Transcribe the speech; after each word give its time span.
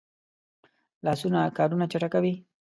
لاسونه 1.05 1.39
کارونه 1.57 1.85
چټکوي 1.91 2.33